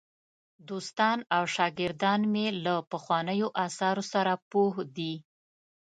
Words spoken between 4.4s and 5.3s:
پوه دي.